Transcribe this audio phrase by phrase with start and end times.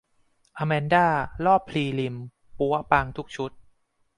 [0.57, 1.05] อแมนด้า
[1.45, 2.15] รอบพรีลิม
[2.57, 3.51] ปั๊วะปังทุกชุด